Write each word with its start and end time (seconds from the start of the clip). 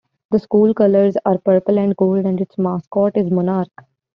The 0.31 0.39
school 0.39 0.73
colors 0.73 1.15
are 1.27 1.37
purple 1.37 1.77
and 1.77 1.95
gold, 1.95 2.25
and 2.25 2.41
its 2.41 2.57
mascot 2.57 3.15
is 3.17 3.27
a 3.27 3.33
Monarch. 3.35 3.85